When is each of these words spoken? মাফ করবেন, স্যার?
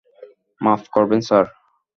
মাফ 0.61 0.81
করবেন, 0.93 1.21
স্যার? 1.27 1.45